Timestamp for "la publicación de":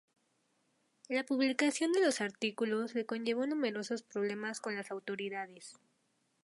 1.09-2.03